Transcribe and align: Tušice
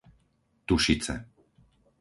Tušice 0.67 1.15